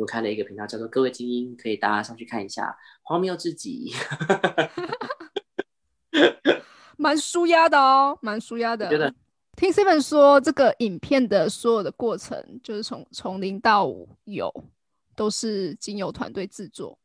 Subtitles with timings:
[0.00, 3.92] 们开了一个频道叫做“各位精英”，可以大家上去看一下，荒谬至极，
[6.96, 8.90] 蛮舒压的哦，蛮舒压的。
[8.90, 9.14] 觉得
[9.56, 13.88] 听 Seven 说，这个影片的所有的过程，就是从从零到
[14.24, 14.52] 有，
[15.14, 16.98] 都是经由团队制作。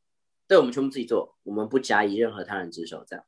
[0.48, 3.24] 对，我们全部自己做，我们不加以任何他人之手，这样。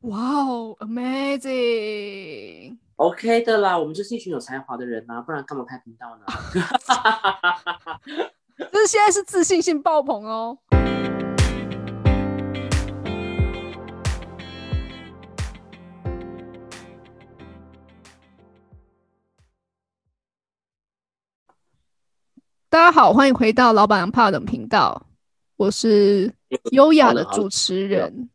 [0.00, 6.26] 哇哦，Amazing！OK 的啦，我们就是一群有才华的人呐、不然干嘛开频道呢？
[8.56, 10.56] 就是现在是自信心爆棚哦。
[22.68, 25.04] 大家好，欢迎回到老板娘怕冷频道，
[25.56, 26.32] 我是
[26.70, 28.30] 优雅的主持人。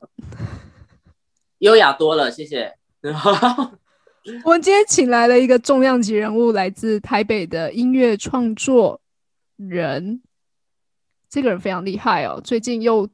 [1.60, 2.74] 优雅多了，谢谢。
[4.44, 9.00] 我们今天请来了一个重量级人物，来自台北的音乐创作
[9.68, 10.22] 人。
[11.30, 13.08] 这个人非常厉害哦，最近又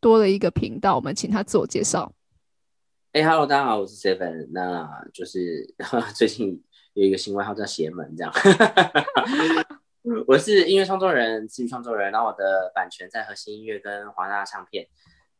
[0.00, 2.12] 多了一个频道，我们请他自我介绍。
[3.12, 4.48] 哎、h e l l o 大家好，我是 Seven。
[4.52, 5.74] 那就是
[6.14, 6.62] 最近
[6.94, 8.32] 有一个新外号叫邪门，这样。
[10.26, 14.86] 我是音乐创作人，词语创作人，然后我的版权在核心音乐跟华纳唱片。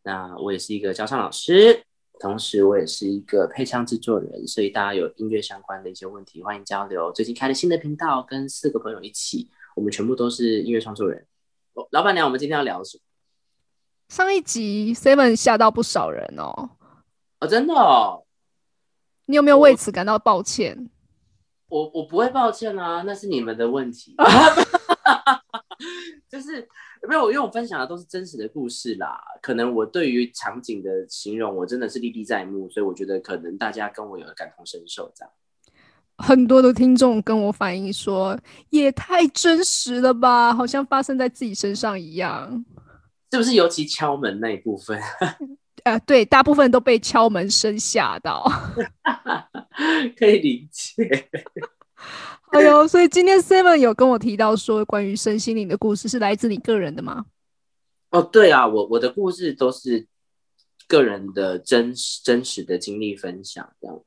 [0.03, 1.84] 那我也是一个教唱老师，
[2.19, 7.12] 同时我也是一个配唱制作人，所以大家有音乐相关的一些问题，欢迎交流。
[7.12, 11.25] 最近开了新的频道，跟四个朋友一起，我们全部都是音乐创作人。
[11.75, 13.03] 哦老板娘，我们今天要聊什么？
[14.09, 16.71] 上一集 Seven 吓到不少人哦，
[17.41, 18.25] 哦，真的哦，
[19.27, 20.89] 你有没有为此感到抱歉？
[21.69, 24.17] 我我不会抱歉啊，那是你们的问题。
[26.31, 26.67] 就是
[27.07, 29.21] 没有，因为我分享的都是真实的故事啦。
[29.43, 35.33] 可能我对于场景的形容，我真的是历历在目，所以我觉得可能大家跟我有感同身受这样。
[36.19, 38.39] 很多的听众跟我反映说，
[38.70, 42.64] 也太真实了吧，好像发生在自己身上一样。
[43.33, 45.00] 是不是尤其敲门那一部分？
[45.84, 48.45] 呃，对，大部分都被敲门声吓到。
[50.18, 51.29] 可以理解。
[52.52, 57.27] 哎呦，所以今天 Seven 有跟我提到说，关于身心灵的故事是来自你个人的吗？
[58.11, 60.07] 哦，对啊，我我的故事都是
[60.89, 64.01] 个人的真实真实的经历分享，这样。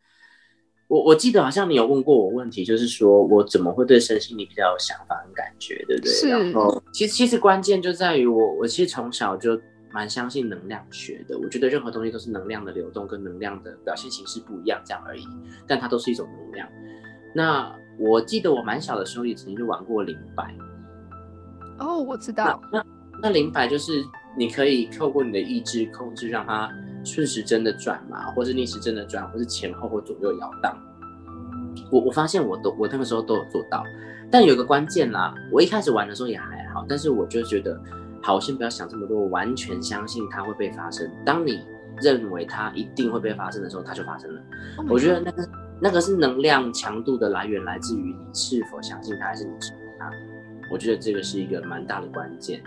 [0.90, 6.30] 我我记得好像你有问过我问题，就是说我怎么会对身心灵比较有想法跟感觉，对不对？
[6.30, 9.60] 然后其实其实关键就在于我我其实从小就
[9.92, 15.24] 蛮相信能量学的，我觉得任何东西都是能量的流动跟能量的表现形式不一样这样而已，
[15.68, 16.68] 但它都是一种能量。
[17.36, 20.52] 那我记得我蛮小的时候也曾经就玩过灵摆，
[21.78, 22.60] 哦，我知道。
[22.72, 22.84] 那
[23.22, 24.04] 那灵摆就是
[24.36, 26.68] 你可以透过你的意志控制，让它
[27.04, 30.78] 顺时针的转嘛，或是逆时针的转，或是前后或左右摇荡。
[31.92, 33.84] 我我发现我都我那个时候都有做到，
[34.30, 37.80] 但有一个关键啦，我一开始玩的时候也还好，但是我就觉得，
[38.22, 41.10] 好，我先不要想这么多，我完全相信它会被发生。
[41.26, 41.64] 当你
[42.02, 44.42] 认为它一定会被发生的时候，它就发生了。
[44.78, 45.50] Oh 我觉得那个
[45.82, 50.10] 那个是能量强度的来源，来自于你是否相信它，还是你质疑它。
[50.72, 52.62] 我觉得这个是一个蛮大的关键。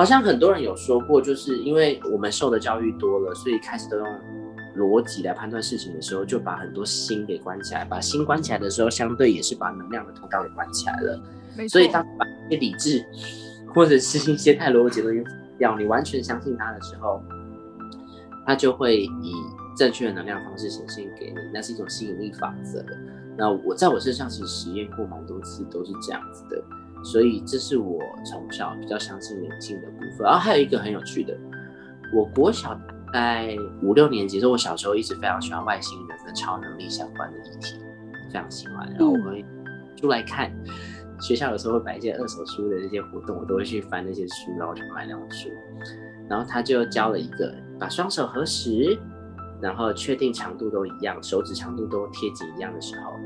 [0.00, 4.06] 好像很多人有说过，就是因为我们受的教育多了，所以开始都用
[4.74, 7.84] 逻辑来判断事情的时候，就把很多心给关起来。
[7.84, 11.22] 把心关起来的时候，相对也是把能量的通道给关起来了。
[11.68, 13.04] 所以当把一些理智
[13.74, 15.24] 或者是一些太逻辑的东西
[15.58, 17.22] 掉，你完全相信他的时候，
[18.46, 19.34] 他就会以
[19.76, 22.82] 正确的能量方式显现给你，那是一种吸引力法则。
[23.36, 26.64] 那我在我身上其实实验过蛮多次，都是这样子的，
[27.02, 30.24] 所以这是我从小比较相信灵性的部分。
[30.24, 31.36] 然后还有一个很有趣的，
[32.14, 32.74] 我国小
[33.12, 37.76] 大概五六年级的时候，我小时候一直非常喜欢外星人跟超能力相关的议题，
[38.28, 39.44] 非常喜欢，然后我会
[39.96, 40.52] 出来看。
[41.20, 45.50] 学校有时候会摆一些二手书的这些活动，我都会去翻那些书，然后去买那种书。
[46.30, 48.98] 然后他就教了一个，把双手合十，
[49.60, 53.16] 然后确定长度都一样，手指长度都贴紧一样的时候，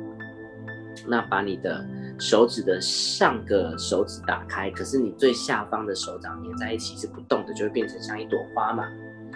[1.07, 1.87] 那把你的
[2.19, 8.85] 手指的上个手指打开，可是你最下方的手掌粘在一起是不动的，就会变成像一朵花嘛。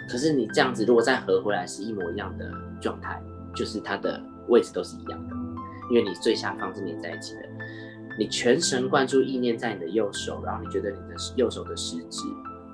[0.09, 3.21] 可是你这样子如果再合回来是一模一样的状态，
[3.53, 5.35] 就是它的位置都是一样的，
[5.91, 7.41] 因为你最下方是粘在一起的。
[8.17, 12.23] 你全神贯注意念在你的右手，然后你觉得你的右手的食指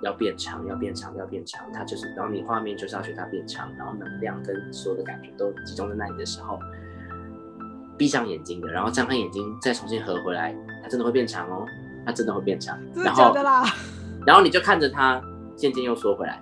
[0.01, 6.57] 要变长，要变长，要变长，它就是，然后你画面就是要学它变长，然后能量跟所有的感觉都集中在那里的时候，
[7.97, 11.65] 闭上眼睛的，然后张开眼睛再重新合回来，它真的会变长哦，
[12.05, 13.63] 它真的会变长，真的然后假的啦？
[14.25, 15.21] 然后你就看着它
[15.55, 16.41] 渐渐又缩回来，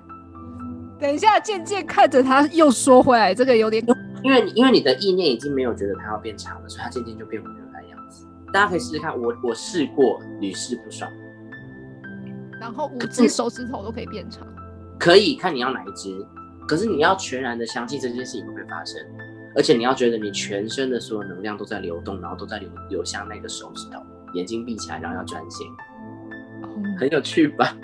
[1.00, 3.84] 等一下，渐渐看着它又缩回来，这个有点
[4.24, 8.26] 因为你因为你的意念已经没有觉得它要变长了，所以它渐渐就变回原来的样子。
[8.54, 11.12] 大家可以试试看，我我试过屡试不爽。
[12.60, 14.48] 然后五只手指头都可以变长。
[14.98, 16.26] 可以看你要哪一只，
[16.66, 19.02] 可是你要全然的相信这件事情会发生，
[19.56, 24.02] 而且你要觉得你全身的所有能量都在流动，然后都在流流向那个手指头，
[24.34, 25.68] 眼睛闭起来，然后要专心，
[27.00, 27.76] 很有趣吧？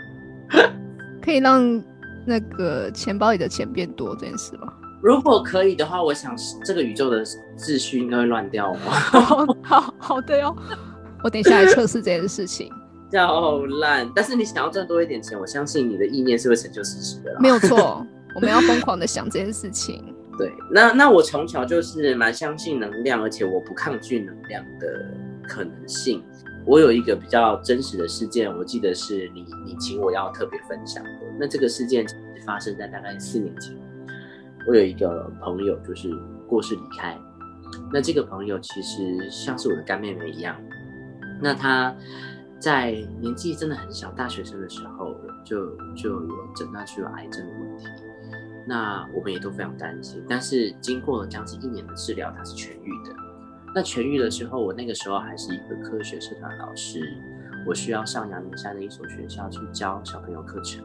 [1.22, 1.84] 可以让
[2.26, 4.74] 那个钱包里的钱变多这件事吗？
[5.02, 6.36] 如果可以的话，我想
[6.66, 7.24] 这个宇宙的
[7.58, 9.56] 秩序应该会乱掉哦。
[9.64, 10.56] 好好的哟，
[11.24, 12.70] 我等一下来测试这件事情。
[13.10, 17.36] 叫烂，但是你想要赚多一点钱，我相信你的意念是会成就事实的。
[17.40, 18.06] 没有错，
[18.36, 20.14] 我们要疯狂的想这件事情。
[20.40, 25.14] 对，那那我从小就是蛮相信能量，而且我不抗拒能量的
[25.48, 26.24] 可能性。
[26.66, 31.12] 我有一个比较真实的事件，我记得是你你请我要特别分享的。
[31.38, 32.06] 那这个事件
[32.46, 33.76] 发生在大概四年前。
[34.66, 36.10] 我有一个朋友就是
[36.48, 37.20] 过世离开，
[37.92, 40.56] 那这个朋友其实像是我的干妹妹一样。
[41.42, 41.94] 那他。
[42.62, 42.92] 在
[43.22, 45.16] 年纪真的很小，大学生的时候
[45.46, 47.86] 就就有诊断出有癌症的问题，
[48.66, 50.24] 那我们也都非常担心。
[50.28, 53.16] 但是经过了将近一年的治疗，他是痊愈的。
[53.74, 57.02] 那痊愈了之后，我那个时候还是一个科学社团老师，
[57.68, 60.84] 我需要上阳明山的一所学校去教小朋友课程。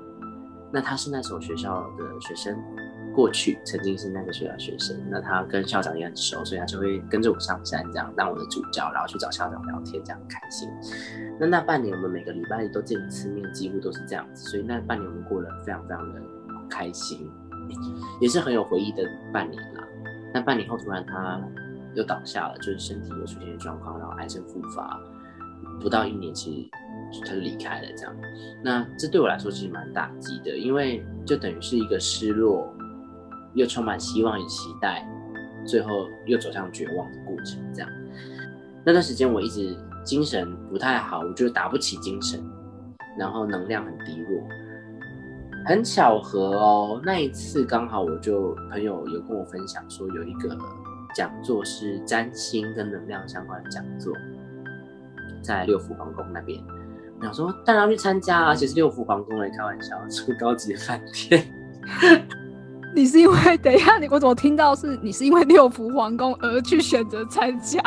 [0.72, 2.56] 那他是那所学校的学生。
[3.14, 10.68] 过去曾经是那个学校学生，那他跟校长也很熟，所以他就会跟着我上山，这样当我的主教，然后去找校长聊天，这样开心。
[11.38, 16.20] 那那半年我们每个礼拜都见一次面，几乎都是这样子，所以那半年我们过得非常非常的
[16.68, 17.30] 开心，
[18.20, 19.02] 也是很有回忆的
[19.32, 19.84] 半年啦。
[20.32, 21.40] 那半年后突然他
[21.94, 25.00] 又倒下了，就是身体又出现状况，然后癌症复发，
[25.80, 26.70] 不到一年其
[27.12, 28.16] 实他就离开了，这样。
[28.62, 32.72] 那这对我来说其实蛮打击的，因为就等于是一个失落。
[33.56, 35.06] 又充满希望与期待，
[35.64, 37.62] 最后又走向绝望的过程。
[37.72, 37.90] 这样，
[38.84, 42.42] 那段时间我一直精神不太好，我就打不起精神，
[43.16, 44.42] 然后能量很低落。
[45.64, 50.56] 很巧合哦，那一次刚好我就朋友有跟我分享说，有一个
[51.14, 54.12] 讲座是占星跟能量相关的讲座，
[55.42, 56.62] 在六福皇宫那边。
[57.18, 61.46] 我想说当然要去参加啊，其实六福皇宫来开玩笑，住高级的饭店。
[62.94, 67.80] 你是因为等一下，你我怎么听到是你是因为六福皇宫而去选择参加，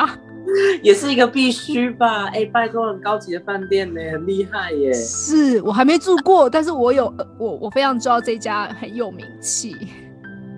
[0.82, 2.26] 也是一个必须吧？
[2.26, 4.92] 哎，拜托，很高级的饭店呢，很厉害耶。
[4.92, 9.76] 是我还没住过，但是我有我我非常知道这家很有名气。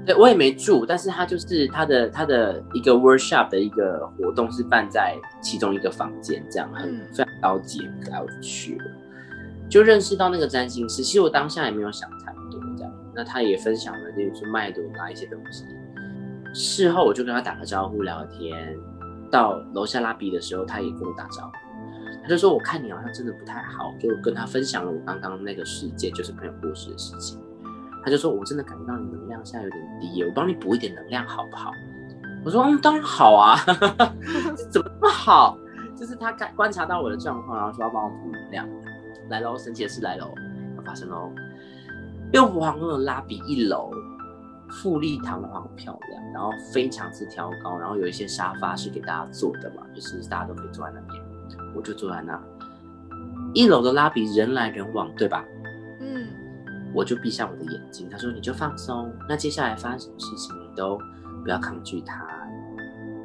[0.06, 8.84] 对，我也没住，但是他就是他的他的一个 workshop 的一个活动是办在其中一个房间，这样很非常高级，然后去了，
[9.68, 11.02] 就认识到那个占星师。
[11.02, 12.92] 其实我当下也没有想太多这样。
[13.14, 15.64] 那他也分享了，例如说麦朵啊一些东西。
[16.52, 18.76] 事后我就跟他打个招呼聊天，
[19.30, 21.52] 到楼下拉比的时候，他也跟我打招呼。
[22.22, 27.40] 他就说：“我看你好像真的不太好。”就跟他分享了我刚刚那个事件，就是朋友过世的事情。
[28.04, 31.72] 他就说：“我真的感觉到你能量现在有点低，我帮你补一点能量好不好？”
[32.44, 33.56] 我说：“嗯，当然好啊，
[34.70, 35.56] 怎么那么好？
[35.96, 38.68] 就是他观观察到我的状况，然后说要帮我补能量。
[39.28, 40.32] 来喽，神奇的事来喽，
[40.76, 41.32] 要发生喽。”
[42.32, 43.90] 六福皇宫的拉比一楼，
[44.70, 51.22] 富丽堂皇，漂亮，然后非常之挑高，然后有一些沙发是给大家坐的嘛，就是大家都可以坐在那边，
[51.74, 52.40] 我就坐在那。
[53.52, 55.44] 一楼的拉比人来人往，对吧？
[56.00, 56.26] 嗯，
[56.94, 60.98] 我就闭上我的眼睛，他说你就放松，那接下来发生什么事情你都
[61.42, 62.26] 不要抗拒它。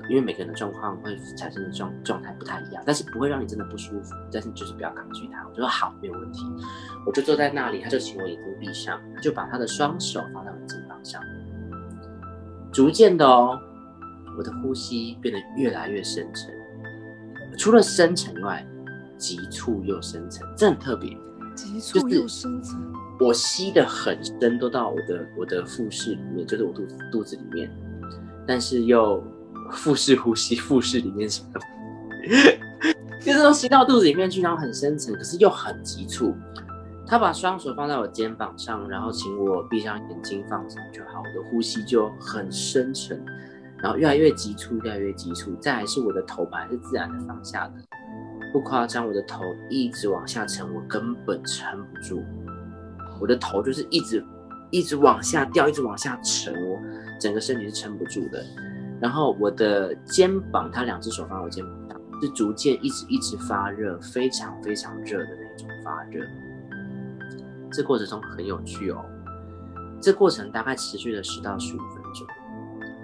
[0.07, 4.13] 因为每个人的状况会产生的状状态不太一样，但是不会让你真的不舒服。
[4.31, 5.43] 但是就是不要抗拒它。
[5.47, 6.45] 我说好，没有问题。
[7.07, 11.19] 我就坐在那里，他就请我眼睛闭上，就把他的双手放在我的肩膀上，
[12.75, 13.57] 逐渐的哦，
[14.37, 16.53] 我的呼吸变得越来越深沉。
[17.57, 18.67] 除了深沉以外，
[19.17, 21.17] 急促又深沉，这很特别。
[21.55, 22.75] 急促又深沉。
[23.17, 27.71] 我吸的很深，都到我的我的腹式里面，就是我肚子肚子里面，
[28.45, 29.23] 但是又。
[29.71, 31.59] 腹式呼吸，腹式里面什么？
[33.19, 36.35] 就是都吸到肚子里面去，然后很深沉，可是又很急促。
[37.07, 41.19] 他把双手放在我肩膀上，然后请我闭上眼睛放松就好。
[41.19, 43.23] 我的呼吸就很深沉，
[43.77, 45.55] 然后越来越急促，越来越急促。
[45.57, 47.73] 再还是我的头本来是自然的放下的，
[48.51, 52.23] 不夸张，我的头一直往下沉，我根本撑不住。
[53.21, 54.25] 我的头就是一直
[54.71, 56.79] 一直往下掉，一直往下沉，我
[57.19, 58.43] 整个身体是撑不住的。
[58.99, 66.25] 然后我的肩膀，他两只手放在我肩膀上，是逐渐一直一直发热，非常非常热的那种发热。
[67.71, 69.03] 这过程中很有趣哦，
[70.01, 72.25] 这过程大概持续了十到十五分钟。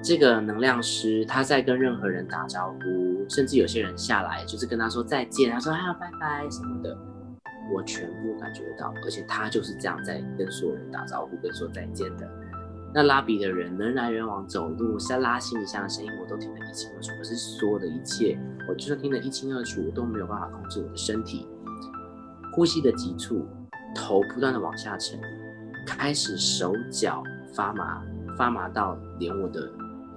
[0.03, 6.98] 这个能量师他在跟任何人打招呼，甚至有些人下来就是跟他说再见，他说啊拜拜什么的。
[7.74, 12.27] 我全部感觉到，而且他就是这样在跟所有人打招呼、跟说再见的。
[12.94, 17.12] 那拉比的人人来人往，走路在拉行李箱的声音，我都听得一清二楚。
[17.18, 18.38] 可是所有的一切，
[18.68, 21.48] 我就算听得一清二楚，我都没有办法控制我的身体，
[22.53, 23.48] 呼吸的急促，
[23.93, 25.19] 头不断的往下沉，
[25.86, 28.01] 开始手脚发麻，
[28.38, 29.69] 发麻到连我的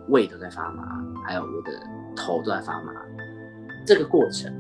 [0.09, 1.79] 胃都在发麻，还有我的
[2.17, 2.93] 头都在发麻。
[3.87, 4.53] 这个过程，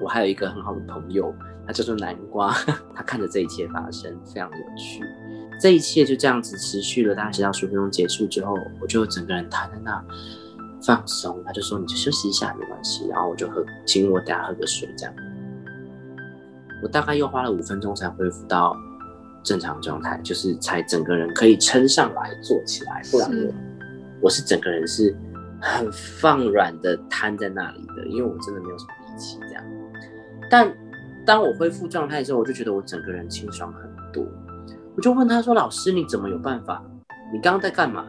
[0.00, 1.34] 我还有一个很好的朋友，
[1.66, 2.52] 他叫做南瓜，
[2.94, 5.02] 他看着这一切发生，非常有趣。
[5.60, 10.02] 这一切就这样子持续了，大概十到十分钟结束之后，我就整个人躺在那
[10.82, 11.42] 放松。
[11.44, 15.14] 他就说：“你就休息一下，没关系。”然后我就喝，请我等下喝个水，这样。
[16.82, 18.76] 我大概又花了五分钟才恢复到
[19.42, 23.52] 正常状态，就是才整个人可以撑上来坐起来，不然我
[24.22, 25.16] 我是整个人是
[25.60, 29.64] 很放软的瘫在那里的，因为我真的没有什么力气这样。
[30.50, 30.70] 但
[31.24, 34.24] 当我恢复状态之后，我就觉得我整个人清爽很多。
[34.96, 36.84] 我就问他说：“老师，你怎么有办法？
[37.32, 38.04] 你刚刚在干嘛？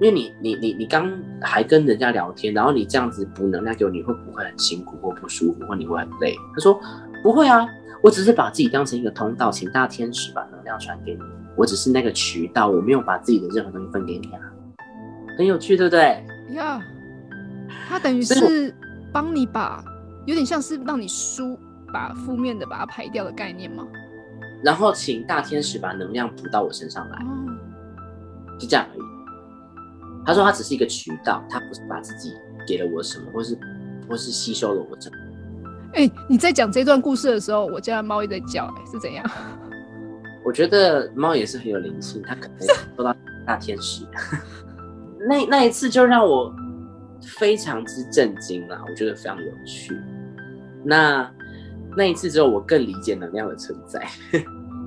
[0.00, 6.80] 因为你你你你刚还跟人家聊天，然后你这样子补能量给我，你会不会很辛苦或不舒服，或你会很累？”他说
[7.22, 7.68] ：“不会啊，
[8.02, 11.20] 我只是把自己当成一个通道，请大天使把能量传给你。
[11.56, 14.40] 我只是那个渠道，我没有把自己的任何东西分给你啊。
[15.38, 16.24] 很有趣，对不对？
[16.54, 16.82] 呀，
[17.88, 18.74] 他等于是
[19.12, 19.84] 帮你把，
[20.26, 21.58] 有点像是让你输，
[21.92, 23.86] 把负面的把它排掉的概念吗？”
[24.64, 27.18] 然后请大天使把能量补到我身上来，
[28.58, 29.02] 就这样而已。
[30.24, 32.32] 他说他只是一个渠道，他不是把自己
[32.66, 33.58] 给了我什么，或是
[34.08, 35.16] 或是吸收了我什么。
[35.94, 39.24] 哎，你在讲这段故事的时候，我家的猫也在叫，哎，是怎样？
[40.44, 42.58] 我觉得猫也是很有灵性，它可能
[42.96, 43.14] 做到
[43.46, 44.04] 大天使。
[45.28, 46.54] 那那一次就让我
[47.38, 49.96] 非常之震惊啦，我觉得非常有趣。
[50.84, 51.30] 那。
[51.94, 54.02] 那一次之后，我更理解能量的存在。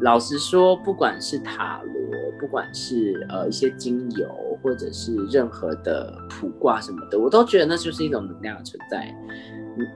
[0.02, 4.28] 老实说，不管是塔罗，不管是呃一些精油，
[4.64, 9.16] 或者是任何的卜卦什么的，我都觉得那就是一种能量的存在。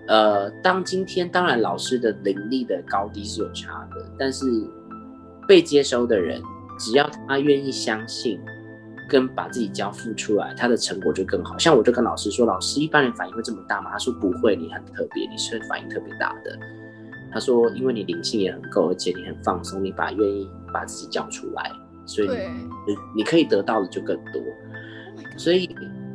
[0.08, 4.46] 呃，当今天当然老师的灵力的高低是有差的，但是
[5.48, 6.42] 被接收的人，
[6.78, 8.40] 只要他愿意相信，
[9.08, 11.58] 跟把自己交付出来，他的成果就更好。
[11.58, 13.92] 像我就跟老师说，老师一般人反应会这么大吗？
[13.92, 16.58] 他说不会，你很特别，你是反应特别大的。
[17.32, 21.72] 他说：“因为你灵性也很够，而且你很放松，你把愿意把自己交出来，
[22.04, 24.42] 所以你你可以得到的就更多。
[25.38, 25.70] 所以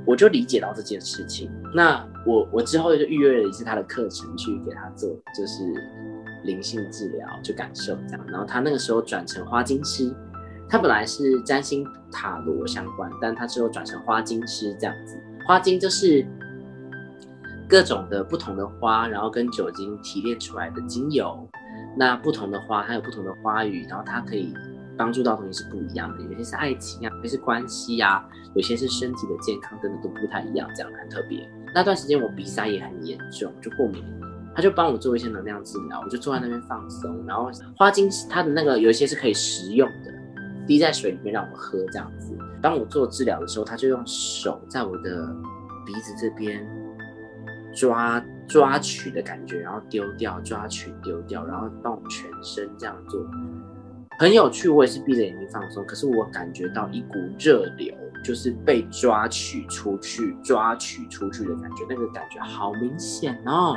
[0.06, 1.50] 我就理解到这件事情。
[1.74, 5.62] 那我我之后就预约了一次他的课程，去给他做就是
[6.44, 8.26] 灵性治疗，就感受这样。
[8.28, 10.14] 然后他那个时候转成花精师，
[10.68, 15.16] 他本来是占星塔罗相关，但他之后转成花精师这样子。
[15.46, 16.26] 花精就是。”
[17.66, 21.48] 各种的不同的花，然后跟酒精提炼出来的精油，
[21.96, 24.52] 那不同的花它有不同的花语，然后它可以
[24.96, 28.24] 帮助到东西是不一样的，有些是爱情啊，有些是关系啊，
[28.54, 31.48] 有些是身体的健康，等等都不太一样，这样很特别。
[31.74, 34.04] 那段时间我鼻塞也很严重，就过敏，
[34.54, 40.12] 他就帮我做一些能量治疗，我就坐在那边放松，然后花精它的那个有一些是可以食用的，
[40.66, 42.36] 滴在水里面让我喝这样子。
[42.62, 45.34] 当我做治疗的时候，他就用手在我的
[45.84, 46.66] 鼻子这边。
[47.76, 53.20] 抓抓取的感觉，然后丢掉，抓取丢掉，然后帮我全身这样做，
[54.18, 54.68] 很有趣。
[54.68, 63.76] 我也是闭着眼睛放松，可是我感觉到一股热流，就是被抓取出去、抓取出去的感觉，那个感觉好明显哦。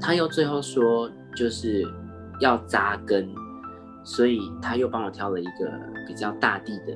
[0.00, 1.84] 他又最后说，就是
[2.40, 3.28] 要扎根，
[4.04, 5.72] 所以他又帮我挑了一个
[6.06, 6.94] 比较大地的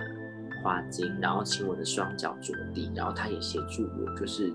[0.63, 4.53] 花茎，然后请我的双脚着地，然后他也协助我，就是。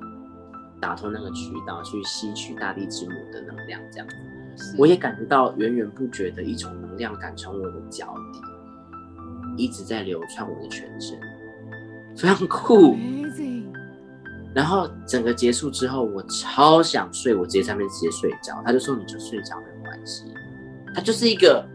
[0.79, 4.07] 打通那个渠道，去吸取大地之母的能量，这样，
[4.78, 11.18] 我也感觉到源源不绝的一种能量感从我的脚底一直在流窜我的全身，
[12.16, 12.96] 非常酷。
[14.54, 18.62] 然后整个结束之后，我超想睡，我直接在那边直接睡着。
[18.66, 20.24] 他就说：“你就睡着没有关系。”
[20.96, 21.66] 它就是一个。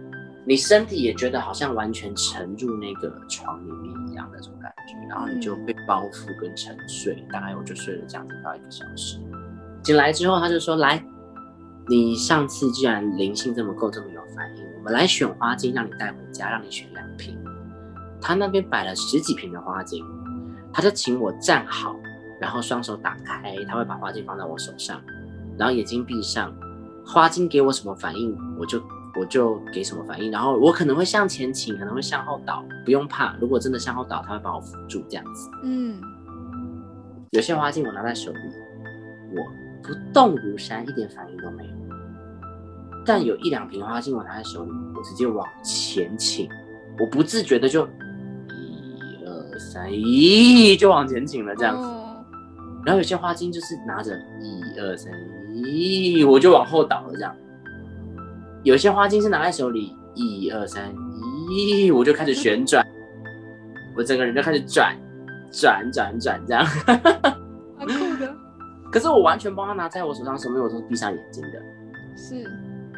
[0.45, 9.19] 你身体也觉得好像完全沉入那个床里面一样那种感觉，然后你就被包覆跟沉睡，大概我就睡了这样子到一个小时。
[9.85, 11.01] 醒来之后，他就说：“来，
[11.89, 17.39] 你上次既然灵性这么够，这么有反应，我们来选花精让你带回家，让你选两瓶。
[18.21, 20.05] 他那边摆了十几瓶的花精，
[20.73, 21.97] 他就请我站好，
[22.41, 25.01] 然后双手打开，他会把花精放在我手上，
[25.59, 26.55] 然后眼睛闭上，
[27.05, 28.83] 花精给我什么反应，我就。”
[29.15, 33.37] 我就给什么反应，然后我可能会向前倾，可能会向后倒，不用怕。
[33.39, 35.51] 如果真的向后倒，他会把我扶住，这样子。
[35.65, 36.01] 嗯。
[37.33, 38.39] 有些花镜我拿在手里，
[39.35, 39.43] 我
[39.83, 41.71] 不动如山，一点反应都没有。
[43.05, 46.49] 但有一两瓶花精我拿在手里，我直接往前倾，
[47.01, 47.85] 我不自觉的就
[48.49, 51.89] 一二三，咦，就往前倾了这样子。
[52.85, 55.13] 然后有些花精就是拿着一二三，
[55.53, 57.35] 咦，我就往后倒了这样。
[58.63, 60.95] 有些花精是拿在手里，一二三，
[61.51, 62.87] 咦，我就开始旋转，
[63.97, 64.97] 我整个人就开始转
[65.51, 66.65] 转转转这样。
[68.93, 71.59] 可是我完全帮他拿在我手上的时候，没有都是闭上眼睛的。
[72.15, 72.45] 是。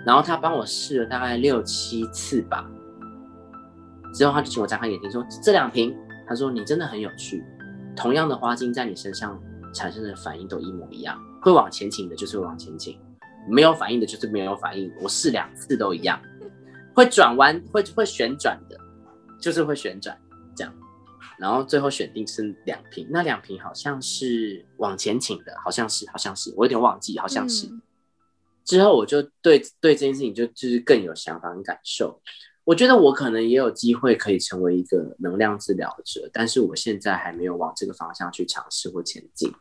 [0.04, 2.68] 然后他帮我试了大概六七次吧，
[4.12, 5.96] 之后他就请我张开眼睛说：“这两瓶，
[6.26, 7.42] 他说你真的很有趣，
[7.96, 9.40] 同样的花精在你身上
[9.72, 12.98] 产生的反应都一模一样，会往前倾的就是会往前倾，
[13.48, 14.92] 没有反应的就是没有反应。
[15.00, 16.20] 我试两次都一样，
[16.92, 18.76] 会转弯会会旋转的，
[19.40, 20.14] 就是会旋转。
[21.38, 27.69] 然后最后选定是两瓶，那两瓶好像是往前请的，好像是好像是我有点忘记，好像是。”
[28.64, 32.23] 之后我就对对这件事情就就是更有想法跟感受。
[32.64, 39.53] 我觉得我可能也有机会可以成为一个能量治疗者，但是我现在还没有往这个方向去尝试或前进。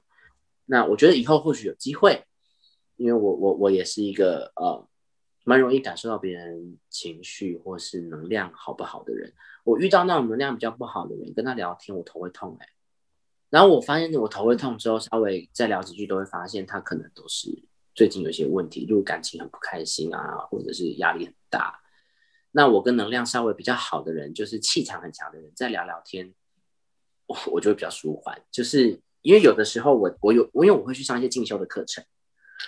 [0.65, 2.23] 那我觉得以后或许有机会，
[2.95, 4.87] 因为我我我也是一个呃
[5.43, 9.33] 蛮容易感受到别人情绪或是能量好不好的人。
[9.63, 12.67] 我遇到那种能量比较不好的人，跟他聊天我头会痛哎。
[13.49, 17.63] 然后我发现我头会痛之后，稍微再聊几句都会发现他可能都是。
[17.95, 21.79] 最近有些问题，如果感情很不开心啊，或者是压力很大，
[22.51, 26.33] 那我跟能量稍微比较好的人，就是气场很强的人，再聊聊天，
[27.27, 28.41] 我我就会比较舒缓。
[28.51, 32.03] 就是因为有的时候我我有我因为我会去上一些进修的课程，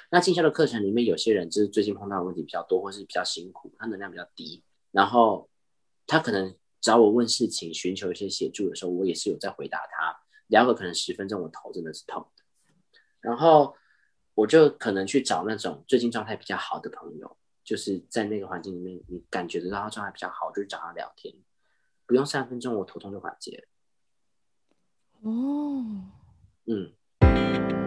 [0.09, 5.49] 那进修的课程里面有些人就是最近碰到的问题比较多，或是比较辛苦，他能量比较低，然后
[6.07, 12.43] 他可能找我问事情，寻求一些协助的时候，我也是有在回答他，聊个可能十分钟，我头真的是痛的，
[13.21, 13.75] 然后。
[14.37, 21.33] 我就可能去找那种最近状态比较好的朋友，就是在那个环境里面，你感觉得到他状态比较好，就去找他聊天，
[22.05, 23.65] 不用三分钟，我头痛就缓解
[25.21, 25.31] 了。
[25.31, 26.03] 哦，
[26.65, 27.84] 嗯。